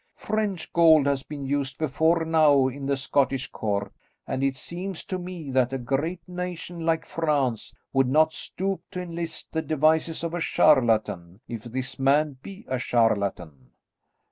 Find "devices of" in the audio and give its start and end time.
9.61-10.33